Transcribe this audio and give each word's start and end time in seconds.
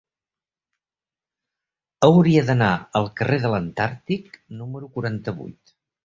Hauria 2.07 2.41
d'anar 2.47 2.69
al 2.99 3.05
carrer 3.21 3.37
de 3.43 3.51
l'Antàrtic 3.55 4.39
número 4.63 4.89
quaranta-vuit. 4.97 5.75